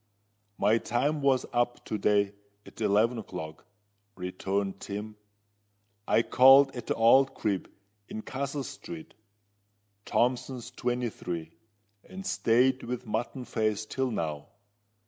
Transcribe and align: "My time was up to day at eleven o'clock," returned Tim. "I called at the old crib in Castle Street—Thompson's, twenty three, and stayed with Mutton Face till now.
"My 0.57 0.79
time 0.79 1.21
was 1.21 1.45
up 1.53 1.85
to 1.85 1.95
day 1.99 2.33
at 2.65 2.81
eleven 2.81 3.19
o'clock," 3.19 3.67
returned 4.15 4.79
Tim. 4.79 5.15
"I 6.07 6.23
called 6.23 6.75
at 6.75 6.87
the 6.87 6.95
old 6.95 7.35
crib 7.35 7.69
in 8.09 8.23
Castle 8.23 8.63
Street—Thompson's, 8.63 10.71
twenty 10.71 11.11
three, 11.11 11.51
and 12.03 12.25
stayed 12.25 12.81
with 12.81 13.05
Mutton 13.05 13.45
Face 13.45 13.85
till 13.85 14.09
now. 14.09 14.47